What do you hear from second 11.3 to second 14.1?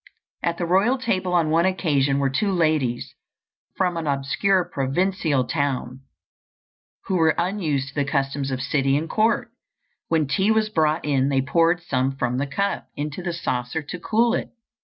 poured some from the cup into the saucer to